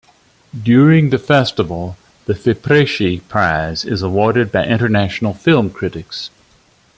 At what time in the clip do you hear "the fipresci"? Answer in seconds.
2.25-3.19